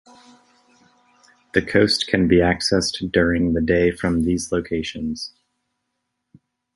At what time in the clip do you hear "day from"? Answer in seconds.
3.61-4.23